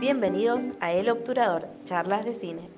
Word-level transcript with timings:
Bienvenidos 0.00 0.70
a 0.80 0.92
El 0.92 1.10
Obturador, 1.10 1.68
charlas 1.84 2.24
de 2.24 2.32
cine. 2.34 2.70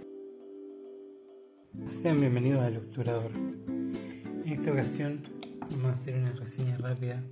Sean 1.87 2.17
bienvenidos 2.17 2.63
al 2.63 2.79
Obturador. 2.79 3.31
En 3.31 4.43
esta 4.45 4.73
ocasión 4.73 5.23
vamos 5.71 5.85
a 5.85 5.93
hacer 5.93 6.17
una 6.17 6.33
reseña 6.33 6.77
rápida 6.79 7.23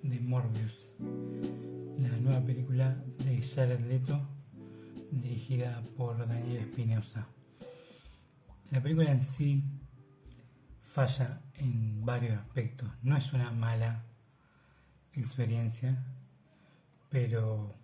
de 0.00 0.20
Morbius, 0.20 0.88
la 1.98 2.16
nueva 2.20 2.40
película 2.46 3.02
de 3.24 3.42
Jared 3.42 3.80
Leto 3.80 4.20
dirigida 5.10 5.82
por 5.96 6.24
Daniel 6.24 6.58
Espinosa. 6.58 7.26
La 8.70 8.80
película 8.80 9.10
en 9.10 9.24
sí 9.24 9.64
falla 10.82 11.42
en 11.54 12.04
varios 12.04 12.38
aspectos. 12.38 12.88
No 13.02 13.16
es 13.16 13.32
una 13.32 13.50
mala 13.50 14.04
experiencia, 15.14 16.00
pero 17.08 17.81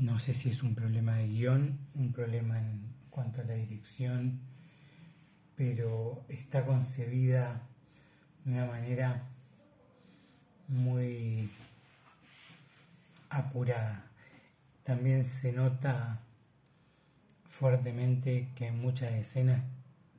no 0.00 0.20
sé 0.20 0.32
si 0.32 0.50
es 0.50 0.62
un 0.62 0.76
problema 0.76 1.16
de 1.16 1.26
guion, 1.26 1.78
un 1.94 2.12
problema 2.12 2.58
en 2.58 2.94
cuanto 3.10 3.40
a 3.40 3.44
la 3.44 3.54
dirección, 3.54 4.40
pero 5.56 6.24
está 6.28 6.64
concebida 6.64 7.62
de 8.44 8.52
una 8.52 8.66
manera 8.66 9.24
muy 10.68 11.50
apurada. 13.28 14.04
También 14.84 15.24
se 15.24 15.52
nota 15.52 16.20
fuertemente 17.48 18.50
que 18.54 18.66
hay 18.66 18.72
muchas 18.72 19.12
escenas 19.14 19.64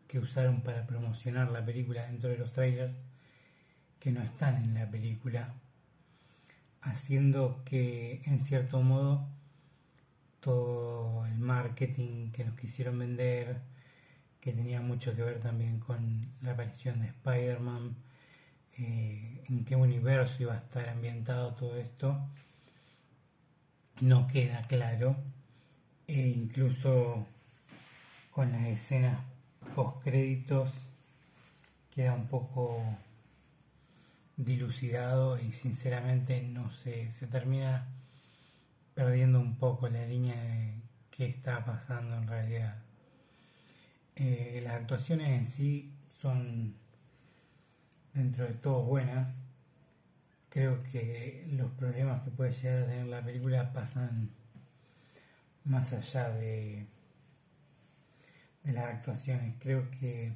que 0.09 0.20
usaron 0.20 0.62
para 0.62 0.86
promocionar 0.86 1.52
la 1.52 1.64
película 1.64 2.06
dentro 2.06 2.30
de 2.30 2.38
los 2.38 2.52
trailers 2.52 2.98
que 4.02 4.12
no 4.12 4.22
están 4.22 4.58
en 4.58 4.73
la 4.73 4.92
película, 4.92 5.54
haciendo 6.82 7.64
que 7.64 8.22
en 8.26 8.40
cierto 8.40 8.82
modo 8.82 9.39
todo 10.42 11.26
el 11.26 11.38
marketing 11.40 12.32
que 12.32 12.45
nos 12.45 12.58
quisieron 12.58 13.00
vender, 13.00 13.62
que 14.42 14.54
tenía 14.54 14.81
mucho 14.81 15.16
que 15.16 15.23
ver 15.23 15.40
también 15.42 15.80
con 15.80 16.31
la 16.42 16.52
aparición 16.52 17.02
de 17.02 17.08
Spider-Man, 17.08 17.96
eh, 18.78 19.44
en 19.50 19.66
qué 19.66 19.76
universo 19.76 20.44
iba 20.44 20.54
a 20.54 20.58
estar 20.58 20.88
ambientado 20.90 21.54
todo 21.56 21.78
esto, 21.78 22.18
no 24.02 24.28
queda 24.28 24.66
claro, 24.68 25.18
e 26.08 26.28
incluso 26.30 27.28
con 28.31 28.52
las 28.52 28.66
escenas 28.68 29.20
post 29.76 30.02
créditos 30.03 30.72
queda 31.94 32.14
un 32.14 32.28
poco 32.28 32.81
dilucidado 34.38 35.38
y 35.38 35.52
sinceramente 35.52 36.42
no 36.42 36.72
sé, 36.72 37.12
se 37.12 37.28
termina 37.28 37.86
perdiendo 39.00 39.39
un 39.39 39.55
poco 39.55 39.88
la 39.88 40.05
línea 40.05 40.36
de 40.36 40.73
qué 41.09 41.28
está 41.28 41.64
pasando 41.64 42.17
en 42.17 42.28
realidad. 42.28 42.83
Eh, 44.17 44.59
las 44.61 44.73
actuaciones 44.73 45.30
en 45.30 45.45
sí 45.45 45.94
son 46.19 46.75
dentro 48.14 48.44
de 48.44 48.56
todo 48.56 48.83
buenas. 48.83 49.39
Creo 50.50 50.83
que 50.83 51.47
los 51.50 51.72
problemas 51.72 52.23
que 52.23 52.31
puede 52.31 52.52
llegar 52.52 52.83
a 52.83 52.88
tener 52.88 53.06
la 53.06 53.23
película 53.23 53.72
pasan 53.72 54.31
más 55.63 55.94
allá 55.94 56.31
de, 56.31 56.86
las 58.66 58.84
actuaciones. 58.84 59.56
Creo 59.59 59.89
que 59.91 60.34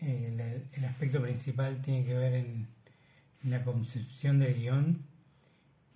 eh, 0.00 0.68
el, 0.74 0.84
aspecto 0.84 1.22
principal 1.22 1.80
tiene 1.80 2.04
que 2.04 2.12
ver 2.12 2.34
en, 2.34 2.68
la 3.44 3.64
concepción 3.64 4.40
del 4.40 4.56
guion 4.56 5.06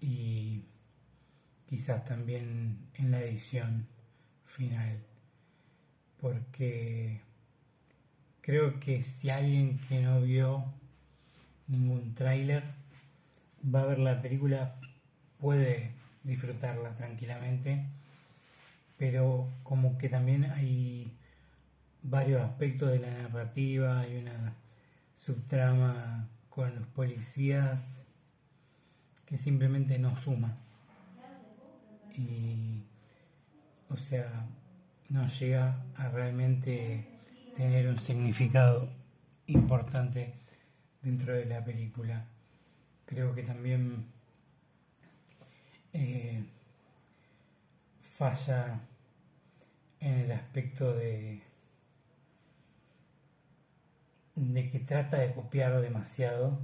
y 0.01 0.65
quizás 1.69 2.05
también 2.05 2.79
en 2.95 3.11
la 3.11 3.21
edición 3.21 3.87
final. 4.45 4.99
Porque 6.21 7.21
creo 8.41 8.81
que 8.81 9.03
si 9.03 9.31
alguien 9.31 9.79
que 9.89 10.01
no 10.03 10.23
vio 10.23 10.65
ningún 11.67 12.15
tráiler 12.15 12.65
va 13.63 13.83
a 13.83 13.87
ver 13.87 13.99
la 13.99 14.23
película 14.23 14.81
puede 15.39 15.93
disfrutarla 16.25 16.97
tranquilamente 16.97 17.85
pero 18.99 19.49
como 19.63 19.97
que 19.97 20.09
también 20.09 20.45
hay 20.45 21.17
varios 22.03 22.43
aspectos 22.43 22.91
de 22.91 22.99
la 22.99 23.11
narrativa, 23.11 24.01
hay 24.01 24.19
una 24.19 24.55
subtrama 25.17 26.29
con 26.51 26.75
los 26.75 26.87
policías 26.89 28.03
que 29.25 29.39
simplemente 29.39 29.99
no 29.99 30.17
suma. 30.17 30.59
Y, 32.19 32.83
o 33.89 33.97
sea, 33.97 34.47
no 35.09 35.27
llega 35.27 35.85
a 35.97 36.09
realmente 36.09 37.07
tener 37.57 37.89
un 37.89 37.99
significado 37.99 38.91
importante 39.47 40.35
dentro 41.01 41.33
de 41.33 41.47
la 41.47 41.65
película. 41.65 42.27
Creo 43.07 43.35
que 43.35 43.45
también 43.45 44.07
eh, 45.93 46.45
falla 48.17 48.81
en 50.01 50.15
el 50.15 50.33
aspecto 50.33 50.93
de 50.93 51.49
de 54.39 54.71
que 54.71 54.79
trata 54.79 55.19
de 55.19 55.33
copiar 55.33 55.81
demasiado, 55.81 56.61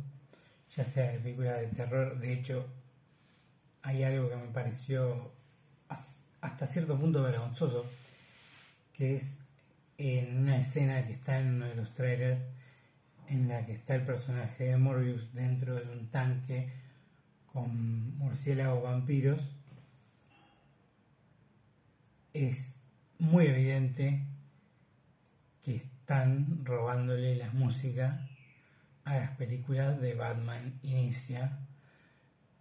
ya 0.77 0.85
sea 0.85 1.11
de 1.11 1.19
películas 1.19 1.61
de 1.61 1.67
terror. 1.69 2.19
De 2.19 2.33
hecho, 2.33 2.67
hay 3.83 4.05
algo 4.05 4.29
que 4.31 4.37
me 4.37 4.47
pareció 4.49 5.33
hasta 6.41 6.67
cierto 6.67 6.99
punto 6.99 7.23
vergonzoso, 7.23 7.87
que 8.93 9.17
es 9.17 9.39
en 9.99 10.39
una 10.39 10.59
escena 10.59 11.07
que 11.07 11.13
está 11.13 11.39
en 11.39 11.55
uno 11.55 11.67
de 11.67 11.75
los 11.75 11.95
trailers, 11.95 12.41
en 13.29 13.49
la 13.49 13.65
que 13.65 13.73
está 13.73 13.95
el 13.95 14.03
personaje 14.03 14.65
de 14.65 14.77
Morbius 14.77 15.33
dentro 15.33 15.77
de 15.77 15.91
un 15.91 16.09
tanque 16.09 16.73
con 17.53 18.19
murciélagos 18.19 18.83
vampiros. 18.83 19.41
Es 22.33 22.75
muy 23.19 23.47
evidente 23.47 24.27
que 25.63 25.77
están 25.77 26.65
robándole 26.65 27.37
la 27.37 27.51
música 27.53 28.29
a 29.05 29.17
las 29.17 29.31
películas 29.37 30.01
de 30.01 30.15
Batman 30.15 30.79
Inicia 30.83 31.59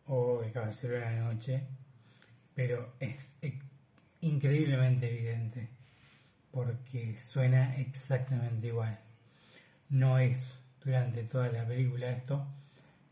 o 0.05 0.43
El 0.43 0.51
Caballero 0.51 0.93
de 0.93 0.99
la 0.99 1.11
Noche, 1.23 1.63
pero 2.55 2.93
es 2.99 3.35
increíblemente 4.21 5.09
evidente 5.09 5.69
porque 6.51 7.17
suena 7.17 7.75
exactamente 7.77 8.67
igual. 8.67 8.99
No 9.89 10.19
es 10.19 10.53
durante 10.83 11.23
toda 11.23 11.49
la 11.49 11.65
película 11.65 12.11
esto, 12.11 12.45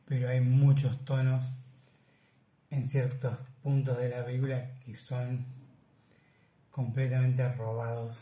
pero 0.06 0.29
hay 0.29 0.41
muchos 0.41 1.03
tonos 1.06 1.44
en 2.69 2.84
ciertos 2.84 3.38
puntos 3.63 3.97
de 3.97 4.09
la 4.09 4.25
película 4.25 4.72
que 4.85 4.96
son 4.96 5.46
completamente 6.69 7.52
robados 7.53 8.16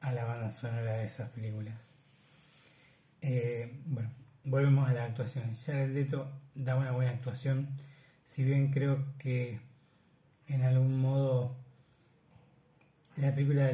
a 0.00 0.12
la 0.12 0.24
banda 0.24 0.52
sonora 0.52 0.94
de 0.94 1.04
esas 1.04 1.30
películas. 1.30 1.74
Eh, 3.20 3.80
bueno, 3.86 4.10
volvemos 4.44 4.88
a 4.88 4.92
las 4.92 5.10
actuaciones. 5.10 5.62
Jared 5.64 5.94
Leto 5.94 6.30
da 6.54 6.76
una 6.76 6.92
buena 6.92 7.10
actuación, 7.10 7.68
si 8.24 8.44
bien 8.44 8.70
creo 8.70 9.04
que 9.18 9.60
en 10.48 10.62
algún 10.62 11.00
modo 11.00 11.56
la 13.16 13.34
película 13.34 13.72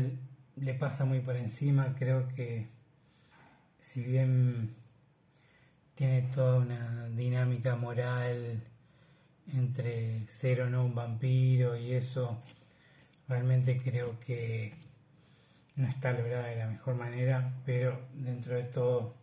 le 0.57 0.75
pasa 0.75 1.05
muy 1.05 1.21
por 1.21 1.37
encima, 1.37 1.95
creo 1.99 2.29
que 2.29 2.69
si 3.81 4.03
bien 4.03 4.75
tiene 5.95 6.23
toda 6.35 6.59
una 6.59 7.09
dinámica 7.09 7.77
moral 7.77 8.63
entre 9.53 10.27
ser 10.29 10.63
o 10.63 10.71
no 10.71 10.85
un 10.85 10.95
vampiro 10.95 11.77
y 11.77 11.93
eso, 11.93 12.41
realmente 13.29 13.81
creo 13.83 14.21
que 14.21 14.75
no 15.77 15.89
está 15.89 16.13
lograda 16.13 16.49
de 16.49 16.57
la 16.57 16.67
mejor 16.67 16.95
manera, 16.95 17.55
pero 17.65 18.01
dentro 18.15 18.55
de 18.55 18.65
todo 18.65 19.15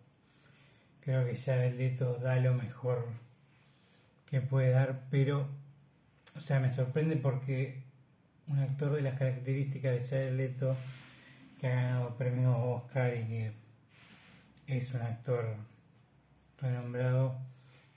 creo 1.01 1.25
que 1.25 1.35
ya 1.35 1.65
el 1.65 1.77
Leto 1.77 2.17
da 2.17 2.35
lo 2.37 2.53
mejor 2.53 3.05
que 4.29 4.41
puede 4.41 4.71
dar, 4.71 5.05
pero, 5.09 5.47
o 6.37 6.41
sea, 6.41 6.59
me 6.59 6.73
sorprende 6.73 7.17
porque 7.17 7.83
un 8.47 8.59
actor 8.59 8.93
de 8.93 9.01
las 9.01 9.17
características 9.17 9.93
de 9.93 10.07
Jared 10.07 10.37
Leto, 10.37 10.75
que 11.59 11.67
ha 11.67 11.75
ganado 11.75 12.17
premios 12.17 12.55
Oscar 12.57 13.13
y 13.15 13.25
que 13.25 13.53
es 14.67 14.93
un 14.93 15.01
actor 15.01 15.55
renombrado, 16.61 17.39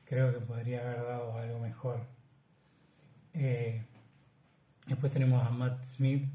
creo 0.05 0.33
que 0.33 0.41
podría 0.41 0.81
haber 0.81 1.03
dado 1.03 1.39
algo 1.39 1.59
mejor. 1.61 2.07
Eh, 3.35 3.83
después 4.87 5.13
tenemos 5.13 5.47
a 5.47 5.51
Matt 5.51 5.85
Smith, 5.85 6.29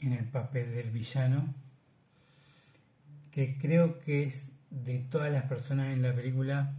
en 0.00 0.12
el 0.12 0.26
papel 0.26 0.74
del 0.74 0.90
villano, 0.90 1.54
que 3.30 3.56
creo 3.58 3.98
que 4.00 4.24
es 4.24 4.52
de 4.70 4.98
todas 4.98 5.32
las 5.32 5.44
personas 5.44 5.92
en 5.92 6.02
la 6.02 6.14
película 6.14 6.74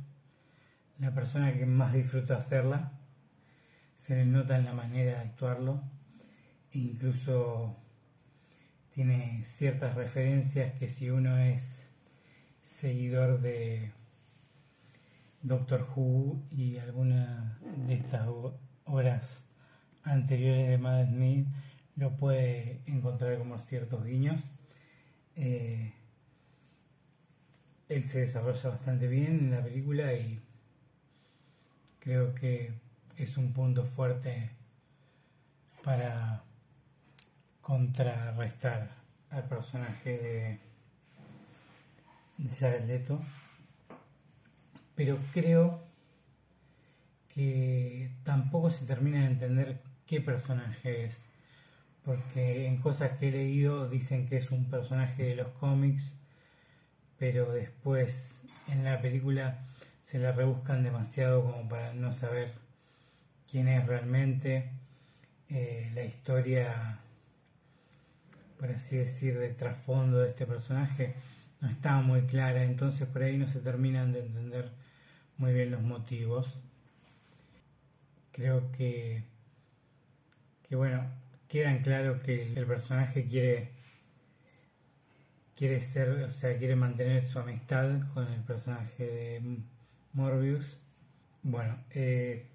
la 0.99 1.13
persona 1.13 1.53
que 1.53 1.65
más 1.65 1.93
disfruto 1.93 2.35
hacerla. 2.35 2.91
Se 3.97 4.15
le 4.15 4.25
nota 4.25 4.57
en 4.57 4.65
la 4.65 4.73
manera 4.73 5.11
de 5.11 5.17
actuarlo, 5.17 5.81
e 6.71 6.79
incluso 6.79 7.75
tiene 8.91 9.43
ciertas 9.43 9.95
referencias 9.95 10.73
que 10.79 10.87
si 10.87 11.09
uno 11.09 11.37
es 11.37 11.85
seguidor 12.61 13.41
de 13.41 13.91
Doctor 15.41 15.87
Who 15.95 16.41
y 16.51 16.77
alguna 16.77 17.59
de 17.87 17.93
estas 17.93 18.27
obras 18.85 19.43
anteriores 20.03 20.67
de 20.67 20.77
Matt 20.77 21.09
Smith 21.09 21.47
lo 21.95 22.17
puede 22.17 22.81
encontrar 22.85 23.37
como 23.37 23.57
ciertos 23.59 24.05
guiños. 24.05 24.41
Eh, 25.35 25.93
él 27.89 28.03
se 28.07 28.19
desarrolla 28.19 28.69
bastante 28.69 29.07
bien 29.07 29.39
en 29.39 29.51
la 29.51 29.63
película 29.63 30.13
y 30.13 30.41
creo 31.99 32.33
que 32.35 32.73
es 33.17 33.35
un 33.37 33.51
punto 33.51 33.83
fuerte 33.85 34.51
para 35.83 36.43
contrarrestar 37.61 38.91
al 39.31 39.43
personaje 39.47 40.59
de, 42.37 42.49
de 42.49 42.79
Leto. 42.85 43.19
Pero 44.95 45.17
creo 45.33 45.83
que 47.33 48.11
tampoco 48.23 48.69
se 48.69 48.85
termina 48.85 49.21
de 49.21 49.27
entender 49.27 49.81
qué 50.05 50.21
personaje 50.21 51.05
es. 51.05 51.25
Porque 52.05 52.67
en 52.67 52.77
cosas 52.77 53.17
que 53.17 53.29
he 53.29 53.31
leído 53.31 53.89
dicen 53.89 54.27
que 54.27 54.37
es 54.37 54.51
un 54.51 54.69
personaje 54.69 55.23
de 55.23 55.35
los 55.35 55.49
cómics, 55.59 56.13
pero 57.17 57.51
después 57.51 58.41
en 58.67 58.83
la 58.83 59.01
película 59.01 59.65
se 60.03 60.19
la 60.19 60.31
rebuscan 60.31 60.83
demasiado 60.83 61.43
como 61.43 61.67
para 61.67 61.93
no 61.93 62.13
saber 62.13 62.66
quién 63.49 63.67
es 63.67 63.85
realmente. 63.85 64.69
Eh, 65.49 65.91
la 65.95 66.03
historia, 66.03 66.99
por 68.59 68.71
así 68.71 68.97
decir, 68.97 69.37
de 69.37 69.49
trasfondo 69.49 70.19
de 70.19 70.29
este 70.29 70.45
personaje 70.45 71.15
no 71.61 71.69
estaba 71.69 72.01
muy 72.01 72.21
clara, 72.23 72.63
entonces 72.63 73.07
por 73.07 73.23
ahí 73.23 73.37
no 73.37 73.47
se 73.47 73.59
terminan 73.59 74.13
de 74.13 74.19
entender 74.19 74.71
muy 75.37 75.53
bien 75.53 75.71
los 75.71 75.81
motivos. 75.81 76.47
Creo 78.31 78.71
que, 78.71 79.23
que 80.67 80.75
bueno, 80.75 81.09
quedan 81.47 81.81
claro 81.81 82.21
que 82.21 82.53
el 82.53 82.65
personaje 82.65 83.25
quiere 83.25 83.77
quiere 85.57 85.81
ser, 85.81 86.09
o 86.09 86.31
sea, 86.31 86.55
quiere 86.59 86.75
mantener 86.75 87.27
su 87.27 87.39
amistad 87.39 88.01
con 88.13 88.27
el 88.31 88.41
personaje 88.41 89.03
de 89.05 89.57
Morbius. 90.13 90.77
Bueno, 91.41 91.77
eh, 91.91 92.45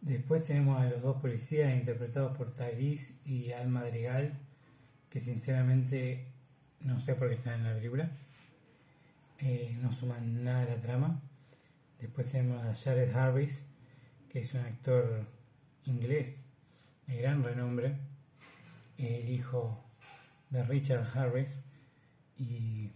después 0.00 0.44
tenemos 0.44 0.80
a 0.80 0.86
los 0.86 1.02
dos 1.02 1.20
policías 1.20 1.74
interpretados 1.74 2.36
por 2.36 2.52
Tyrese 2.54 3.14
y 3.24 3.52
Al 3.52 3.68
Madrigal, 3.68 4.38
que 5.10 5.20
sinceramente 5.20 6.26
no 6.80 7.00
sé 7.00 7.14
por 7.14 7.28
qué 7.28 7.34
están 7.34 7.54
en 7.60 7.64
la 7.64 7.74
película. 7.74 8.10
Eh, 9.40 9.76
no 9.80 9.92
suman 9.92 10.44
nada 10.44 10.62
a 10.62 10.76
la 10.76 10.80
trama. 10.80 11.20
Después 12.00 12.30
tenemos 12.30 12.64
a 12.64 12.74
Jared 12.74 13.14
Harris, 13.14 13.62
que 14.28 14.40
es 14.40 14.54
un 14.54 14.60
actor 14.60 15.26
inglés 15.86 16.40
de 17.06 17.16
gran 17.16 17.42
renombre, 17.42 17.96
el 18.98 19.28
hijo 19.28 19.82
de 20.50 20.62
Richard 20.64 21.06
Harris, 21.14 21.50
y 22.36 22.90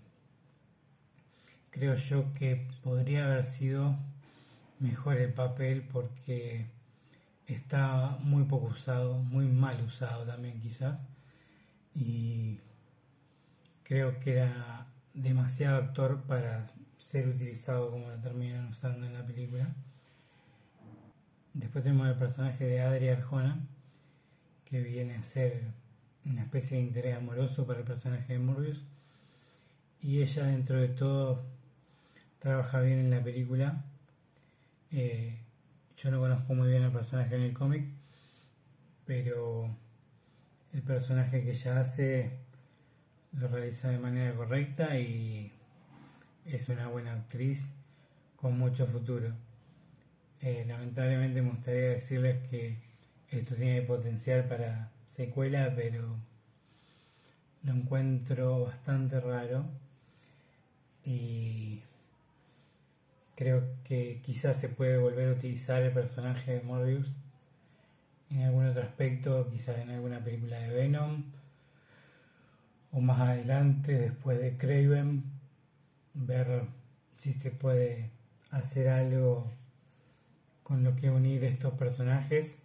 creo 1.70 1.94
yo 1.96 2.32
que 2.34 2.68
podría 2.82 3.24
haber 3.24 3.44
sido 3.44 3.96
mejor 4.78 5.16
el 5.16 5.32
papel 5.32 5.82
porque 5.82 6.66
está 7.46 8.18
muy 8.20 8.44
poco 8.44 8.66
usado, 8.66 9.18
muy 9.18 9.46
mal 9.46 9.82
usado 9.84 10.24
también 10.24 10.60
quizás, 10.60 10.98
y 11.94 12.60
creo 13.82 14.18
que 14.20 14.32
era 14.32 14.86
demasiado 15.14 15.76
actor 15.76 16.22
para 16.22 16.70
ser 16.96 17.28
utilizado 17.28 17.90
como 17.90 18.08
lo 18.08 18.16
terminan 18.18 18.68
usando 18.68 19.06
en 19.06 19.14
la 19.14 19.26
película. 19.26 19.74
Después 21.54 21.84
tenemos 21.84 22.08
el 22.08 22.14
personaje 22.14 22.64
de 22.64 22.80
Adria 22.80 23.12
Arjona, 23.12 23.60
que 24.64 24.80
viene 24.80 25.16
a 25.16 25.22
ser 25.22 25.64
una 26.24 26.42
especie 26.42 26.78
de 26.78 26.84
interés 26.84 27.16
amoroso 27.16 27.66
para 27.66 27.80
el 27.80 27.84
personaje 27.84 28.32
de 28.32 28.38
Morbius. 28.38 28.82
Y 30.00 30.22
ella, 30.22 30.46
dentro 30.46 30.80
de 30.80 30.88
todo, 30.88 31.44
trabaja 32.38 32.80
bien 32.80 32.98
en 32.98 33.10
la 33.10 33.22
película. 33.22 33.84
Eh, 34.90 35.38
yo 36.02 36.10
no 36.10 36.18
conozco 36.18 36.54
muy 36.54 36.68
bien 36.68 36.82
al 36.82 36.90
personaje 36.92 37.36
en 37.36 37.42
el 37.42 37.52
cómic, 37.54 37.84
pero 39.06 39.70
el 40.72 40.82
personaje 40.82 41.44
que 41.44 41.52
ella 41.52 41.78
hace 41.78 42.38
lo 43.38 43.46
realiza 43.46 43.88
de 43.88 43.98
manera 43.98 44.34
correcta 44.34 44.98
y 44.98 45.52
es 46.44 46.68
una 46.68 46.88
buena 46.88 47.12
actriz 47.12 47.62
con 48.34 48.58
mucho 48.58 48.86
futuro. 48.88 49.32
Eh, 50.40 50.64
lamentablemente 50.66 51.40
me 51.40 51.50
gustaría 51.50 51.90
decirles 51.90 52.48
que 52.48 52.78
esto 53.30 53.54
tiene 53.54 53.82
potencial 53.82 54.48
para 54.48 54.90
secuela, 55.06 55.72
pero 55.76 56.16
lo 57.62 57.72
encuentro 57.72 58.64
bastante 58.64 59.20
raro 59.20 59.66
y 61.04 61.80
creo 63.34 63.62
que 63.84 64.20
quizás 64.22 64.58
se 64.58 64.68
puede 64.68 64.98
volver 64.98 65.28
a 65.28 65.32
utilizar 65.32 65.82
el 65.82 65.92
personaje 65.92 66.54
de 66.54 66.62
Morbius 66.62 67.08
en 68.30 68.42
algún 68.42 68.66
otro 68.66 68.82
aspecto, 68.82 69.48
quizás 69.50 69.78
en 69.78 69.90
alguna 69.90 70.22
película 70.24 70.58
de 70.58 70.70
Venom 70.70 71.24
o 72.92 73.00
más 73.00 73.20
adelante 73.20 73.98
después 73.98 74.38
de 74.40 74.56
Craven 74.56 75.24
ver 76.14 76.66
si 77.16 77.32
se 77.32 77.50
puede 77.50 78.10
hacer 78.50 78.88
algo 78.88 79.50
con 80.62 80.84
lo 80.84 80.94
que 80.96 81.10
unir 81.10 81.44
estos 81.44 81.74
personajes, 81.74 82.58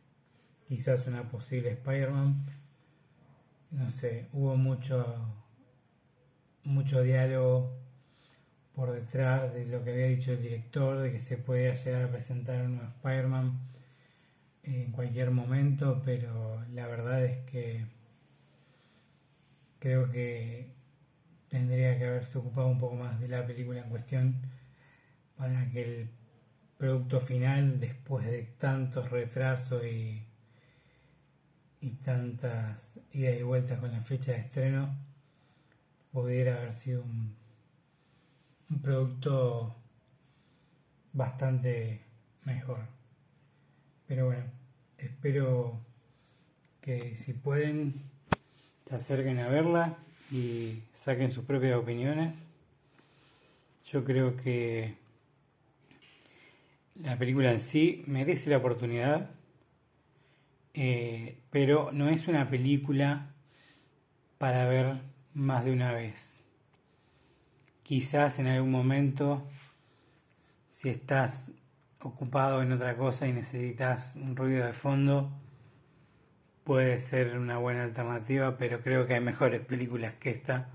quizás 0.67 1.07
una 1.07 1.29
posible 1.29 1.71
Spider-Man. 1.71 2.45
No 3.71 3.89
sé, 3.91 4.27
hubo 4.33 4.55
mucho, 4.55 5.05
mucho 6.63 7.01
diálogo 7.01 7.86
por 8.77 8.91
detrás 8.91 9.51
de 9.55 9.65
lo 9.65 9.83
que 9.83 9.89
había 9.89 10.05
dicho 10.05 10.33
el 10.33 10.41
director, 10.43 10.99
de 10.99 11.11
que 11.11 11.19
se 11.19 11.35
podía 11.37 11.73
llegar 11.73 12.03
a 12.03 12.11
presentar 12.11 12.63
un 12.63 12.75
nuevo 12.75 12.91
Spider-Man 12.97 13.59
en 14.61 14.91
cualquier 14.91 15.31
momento, 15.31 16.03
pero 16.05 16.63
la 16.73 16.85
verdad 16.85 17.25
es 17.25 17.39
que 17.49 17.87
creo 19.79 20.11
que 20.11 20.67
tendría 21.49 21.97
que 21.97 22.05
haberse 22.05 22.37
ocupado 22.37 22.67
un 22.67 22.77
poco 22.77 22.95
más 22.97 23.19
de 23.19 23.29
la 23.29 23.47
película 23.47 23.79
en 23.79 23.89
cuestión 23.89 24.35
para 25.37 25.67
que 25.71 25.81
el 25.81 26.09
producto 26.77 27.19
final, 27.19 27.79
después 27.79 28.27
de 28.27 28.43
tantos 28.59 29.09
retrasos 29.09 29.83
y, 29.85 30.23
y 31.81 31.89
tantas 32.03 32.99
idas 33.11 33.39
y 33.39 33.41
vueltas 33.41 33.79
con 33.79 33.91
la 33.91 34.01
fecha 34.01 34.33
de 34.33 34.37
estreno, 34.39 34.95
pudiera 36.11 36.57
haber 36.57 36.73
sido 36.73 37.01
un, 37.01 37.36
un 38.69 38.81
producto 38.81 39.75
bastante 41.13 42.01
mejor. 42.43 42.79
Pero 44.07 44.27
bueno, 44.27 44.45
espero 44.97 45.79
que 46.81 47.15
si 47.15 47.33
pueden 47.33 48.07
se 48.87 48.95
acerquen 48.95 49.39
a 49.39 49.49
verla 49.49 49.97
y 50.31 50.79
saquen 50.93 51.29
sus 51.29 51.43
propias 51.43 51.75
opiniones. 51.75 52.33
Yo 53.85 54.05
creo 54.05 54.37
que 54.37 54.95
la 56.95 57.17
película 57.17 57.51
en 57.51 57.59
sí 57.59 58.03
merece 58.07 58.49
la 58.49 58.57
oportunidad, 58.57 59.31
eh, 60.73 61.37
pero 61.49 61.91
no 61.91 62.07
es 62.07 62.29
una 62.29 62.49
película 62.49 63.33
para 64.37 64.67
ver 64.67 65.01
más 65.33 65.65
de 65.65 65.73
una 65.73 65.91
vez. 65.91 66.36
Quizás 67.87 68.37
en 68.39 68.47
algún 68.47 68.69
momento, 68.69 69.47
si 70.71 70.89
estás 70.89 71.51
ocupado 72.01 72.61
en 72.61 72.73
otra 72.73 72.97
cosa 72.97 73.29
y 73.29 73.31
necesitas 73.31 74.13
un 74.17 74.35
ruido 74.35 74.65
de 74.65 74.73
fondo, 74.73 75.31
puede 76.65 76.99
ser 76.99 77.37
una 77.37 77.59
buena 77.59 77.85
alternativa, 77.85 78.57
pero 78.57 78.81
creo 78.81 79.07
que 79.07 79.13
hay 79.13 79.21
mejores 79.21 79.61
películas 79.61 80.15
que 80.15 80.31
esta 80.31 80.67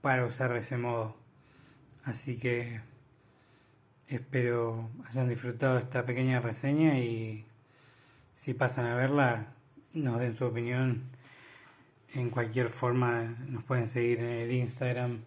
para 0.00 0.24
usar 0.24 0.54
de 0.54 0.60
ese 0.60 0.78
modo. 0.78 1.14
Así 2.04 2.38
que 2.38 2.80
espero 4.08 4.88
hayan 5.10 5.28
disfrutado 5.28 5.76
esta 5.78 6.06
pequeña 6.06 6.40
reseña 6.40 6.98
y 7.00 7.44
si 8.34 8.54
pasan 8.54 8.86
a 8.86 8.94
verla, 8.94 9.48
nos 9.92 10.18
den 10.18 10.38
su 10.38 10.46
opinión. 10.46 11.02
En 12.14 12.30
cualquier 12.30 12.70
forma 12.70 13.24
nos 13.46 13.62
pueden 13.64 13.86
seguir 13.86 14.20
en 14.20 14.30
el 14.30 14.52
Instagram 14.52 15.24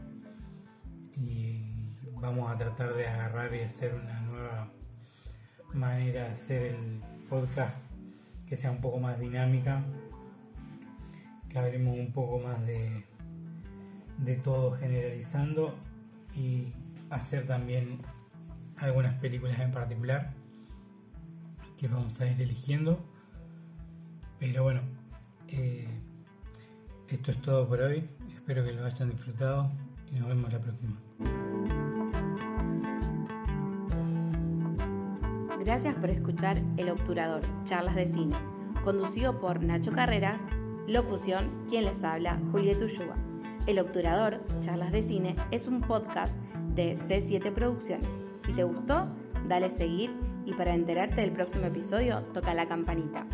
Y 1.17 1.65
vamos 2.21 2.53
a 2.53 2.59
tratar 2.59 2.93
de 2.93 3.07
agarrar 3.07 3.55
y 3.55 3.61
hacer 3.61 3.95
una 3.95 4.21
nueva 4.21 4.71
manera 5.73 6.25
de 6.25 6.31
hacer 6.33 6.75
el 6.75 7.01
podcast 7.27 7.79
que 8.47 8.57
sea 8.57 8.73
un 8.73 8.83
poco 8.83 9.01
más 9.01 9.19
dinámica, 9.19 9.83
que 11.49 11.59
hablemos 11.59 11.99
un 11.99 12.13
poco 12.13 12.41
más 12.41 12.63
de, 12.67 13.07
de 14.19 14.37
todo 14.37 14.73
generalizando 14.73 15.75
y 16.37 16.75
hacer 17.09 17.47
también 17.47 18.03
algunas 18.79 19.15
películas 19.15 19.59
en 19.61 19.73
particular 19.73 20.33
que 21.77 21.89
vamos 21.89 22.21
a 22.21 22.27
ir 22.27 22.41
eligiendo. 22.41 22.99
Pero 24.39 24.63
bueno, 24.63 24.81
eh, 25.49 25.89
esto 27.09 27.31
es 27.31 27.41
todo 27.43 27.69
por 27.69 27.81
hoy. 27.81 28.09
Espero 28.35 28.65
que 28.65 28.73
lo 28.73 28.85
hayan 28.85 29.11
disfrutado 29.11 29.71
y 30.13 30.19
nos 30.19 30.29
vemos 30.29 30.53
la 30.53 30.61
próxima. 30.61 30.97
Gracias 35.65 35.95
por 35.95 36.11
escuchar 36.11 36.59
El 36.77 36.91
Obturador, 36.91 37.41
charlas 37.65 37.95
de 37.95 38.07
cine, 38.07 38.37
conducido 38.85 39.41
por 39.41 39.65
Nacho 39.65 39.93
Carreras, 39.93 40.43
locución, 40.87 41.65
quien 41.69 41.85
les 41.85 42.05
habla, 42.05 42.39
Julieta 42.53 42.85
Ulluba. 42.85 43.17
El 43.67 43.79
Obturador, 43.79 44.45
charlas 44.61 44.93
de 44.93 45.03
cine, 45.03 45.35
es 45.51 45.67
un 45.67 45.81
podcast 45.81 46.37
de 46.75 46.99
C7 46.99 47.51
Producciones. 47.55 48.24
Si 48.45 48.53
te 48.53 48.63
gustó, 48.65 49.09
dale 49.49 49.71
seguir 49.71 50.15
y 50.45 50.53
para 50.53 50.75
enterarte 50.75 51.23
del 51.23 51.33
próximo 51.33 51.67
episodio, 51.67 52.23
toca 52.33 52.53
la 52.53 52.69
campanita. 52.69 53.27